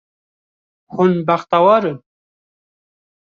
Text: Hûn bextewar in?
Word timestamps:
Hûn 0.93 1.11
bextewar 1.27 1.83
in? 1.91 1.99